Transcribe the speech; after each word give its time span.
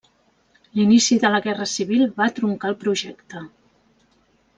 L'inici 0.77 1.17
de 1.23 1.29
la 1.35 1.41
Guerra 1.47 1.67
Civil 1.73 2.01
va 2.21 2.29
truncar 2.39 2.71
el 2.73 2.79
projecte. 2.85 3.43